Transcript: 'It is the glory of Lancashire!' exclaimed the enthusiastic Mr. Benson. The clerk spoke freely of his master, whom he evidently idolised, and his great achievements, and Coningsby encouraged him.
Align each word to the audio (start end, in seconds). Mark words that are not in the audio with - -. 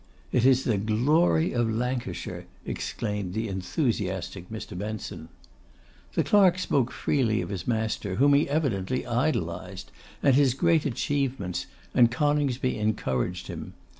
'It 0.31 0.47
is 0.47 0.63
the 0.63 0.79
glory 0.79 1.53
of 1.53 1.69
Lancashire!' 1.69 2.47
exclaimed 2.65 3.35
the 3.35 3.47
enthusiastic 3.47 4.49
Mr. 4.49 4.75
Benson. 4.75 5.29
The 6.15 6.23
clerk 6.23 6.57
spoke 6.57 6.91
freely 6.91 7.39
of 7.39 7.49
his 7.49 7.67
master, 7.67 8.15
whom 8.15 8.33
he 8.33 8.49
evidently 8.49 9.05
idolised, 9.05 9.91
and 10.23 10.33
his 10.33 10.55
great 10.55 10.87
achievements, 10.87 11.67
and 11.93 12.09
Coningsby 12.09 12.79
encouraged 12.79 13.45
him. 13.45 13.73